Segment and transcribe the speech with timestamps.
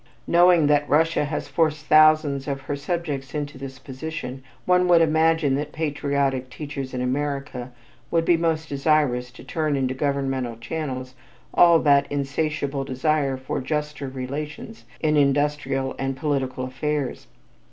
[0.25, 5.53] Knowing that Russia has forced thousands of her subjects into this position, one would imagine
[5.53, 7.71] that patriotic teachers in America
[8.09, 11.13] would be most desirous to turn into governmental channels
[11.53, 17.27] all that insatiable desire for juster relations in industrial and political affairs.